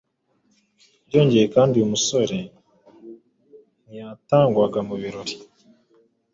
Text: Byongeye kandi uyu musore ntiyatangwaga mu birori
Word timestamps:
Byongeye 1.07 1.45
kandi 1.55 1.73
uyu 1.75 1.91
musore 1.93 2.37
ntiyatangwaga 3.85 4.79
mu 4.87 4.95
birori 5.01 5.35